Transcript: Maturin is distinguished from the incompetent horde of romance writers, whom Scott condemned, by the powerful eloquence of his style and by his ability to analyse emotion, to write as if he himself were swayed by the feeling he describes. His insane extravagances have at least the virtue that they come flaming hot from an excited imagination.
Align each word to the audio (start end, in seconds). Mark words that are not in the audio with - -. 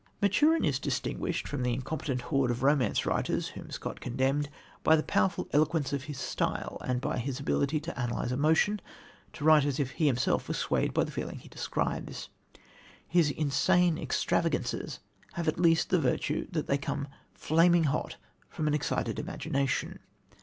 Maturin 0.19 0.65
is 0.65 0.79
distinguished 0.79 1.47
from 1.47 1.61
the 1.61 1.73
incompetent 1.75 2.21
horde 2.21 2.49
of 2.49 2.63
romance 2.63 3.05
writers, 3.05 3.49
whom 3.49 3.69
Scott 3.69 3.99
condemned, 3.99 4.49
by 4.83 4.95
the 4.95 5.03
powerful 5.03 5.47
eloquence 5.53 5.93
of 5.93 6.05
his 6.05 6.17
style 6.17 6.79
and 6.83 6.99
by 6.99 7.19
his 7.19 7.39
ability 7.39 7.79
to 7.81 8.03
analyse 8.03 8.31
emotion, 8.31 8.81
to 9.31 9.43
write 9.43 9.63
as 9.63 9.79
if 9.79 9.91
he 9.91 10.07
himself 10.07 10.47
were 10.47 10.55
swayed 10.55 10.91
by 10.91 11.03
the 11.03 11.11
feeling 11.11 11.37
he 11.37 11.49
describes. 11.49 12.29
His 13.07 13.29
insane 13.29 13.99
extravagances 13.99 15.01
have 15.33 15.47
at 15.47 15.59
least 15.59 15.91
the 15.91 15.99
virtue 16.01 16.47
that 16.49 16.65
they 16.65 16.79
come 16.79 17.07
flaming 17.35 17.83
hot 17.83 18.17
from 18.49 18.67
an 18.67 18.73
excited 18.73 19.19
imagination. 19.19 19.99